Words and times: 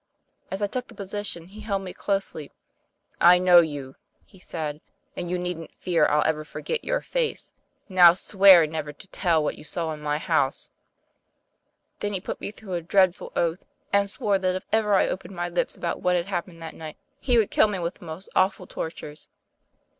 As 0.49 0.63
I 0.63 0.65
took 0.65 0.87
the 0.87 0.95
position, 0.95 1.43
1 1.47 1.51
^eld 1.61 1.83
me 1.83 1.93
closely. 1.93 2.51
'I 3.21 3.37
know 3.37 3.59
you,' 3.59 3.97
he 4.25 4.39
said, 4.39 4.81
'and 5.15 5.29
you 5.29 5.37
needn't 5.37 5.75
fear 5.75 6.07
I'll 6.07 6.25
ever 6.25 6.43
forget 6.43 6.83
your 6.83 7.01
face; 7.01 7.53
now 7.87 8.15
swear 8.15 8.65
never 8.65 8.93
to 8.93 9.07
tell 9.09 9.43
what 9.43 9.59
you 9.59 9.63
saw 9.63 9.91
in 9.91 10.01
my 10.01 10.17
house.' 10.17 10.71
Then 11.99 12.13
he 12.13 12.19
put 12.19 12.41
me 12.41 12.49
through 12.49 12.73
a 12.73 12.81
dreadful 12.81 13.31
oath, 13.35 13.63
and 13.93 14.09
swore 14.09 14.39
that 14.39 14.55
if 14.55 14.65
ever 14.71 14.95
I 14.95 15.07
opened 15.07 15.35
my 15.35 15.49
lips 15.49 15.77
about 15.77 16.01
what 16.01 16.15
had 16.15 16.25
happened 16.25 16.63
that 16.63 16.73
night 16.73 16.97
he 17.19 17.37
would 17.37 17.51
kill 17.51 17.67
me 17.67 17.77
with 17.77 18.01
most 18.01 18.27
awful 18.35 18.65
tortures." 18.65 19.29